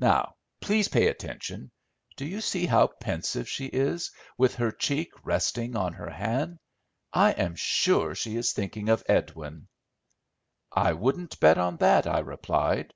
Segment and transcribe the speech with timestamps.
[0.00, 1.70] "Now, please pay attention.
[2.16, 6.58] Do you see how pensive she is, with her cheek resting on her hand?
[7.12, 9.68] I am sure she is thinking of Edwin."
[10.72, 12.92] "I wouldn't bet on that," I replied.